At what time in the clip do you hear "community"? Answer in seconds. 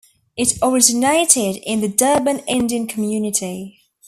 2.87-3.81